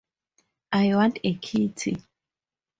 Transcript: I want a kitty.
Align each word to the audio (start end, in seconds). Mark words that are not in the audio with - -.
I 0.71 0.95
want 0.95 1.19
a 1.23 1.35
kitty. 1.35 2.03